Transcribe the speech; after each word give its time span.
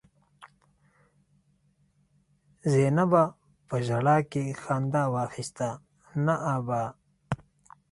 زينبه 2.73 3.23
په 3.67 3.75
ژړا 3.87 4.17
کې 4.31 4.43
خندا 4.61 5.03
واخيسته: 5.13 5.69
نه 6.25 6.35
ابا! 6.55 6.83